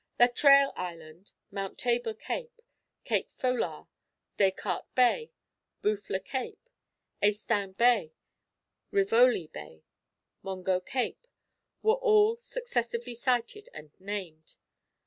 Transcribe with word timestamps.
Latreille 0.19 0.73
Island, 0.75 1.31
Mount 1.51 1.77
Tabor 1.77 2.15
Cape, 2.15 2.59
Cape 3.05 3.29
Folard, 3.37 3.85
Descartes 4.37 4.87
Bay, 4.95 5.31
Bouffler 5.83 6.21
Cape, 6.25 6.67
Estaing 7.21 7.77
Bay, 7.77 8.15
Rivoli 8.89 9.45
Bay, 9.45 9.83
Mongo 10.43 10.83
Cape, 10.83 11.27
were 11.83 11.93
all 12.01 12.35
successively 12.37 13.13
sighted 13.13 13.69
and 13.75 13.91
named. 13.99 14.55